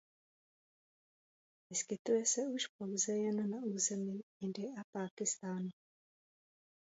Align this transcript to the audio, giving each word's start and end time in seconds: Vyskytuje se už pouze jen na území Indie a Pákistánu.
Vyskytuje 1.69 2.25
se 2.25 2.41
už 2.53 2.67
pouze 2.67 3.11
jen 3.11 3.49
na 3.49 3.57
území 3.63 4.21
Indie 4.41 4.69
a 4.79 4.83
Pákistánu. 4.91 5.69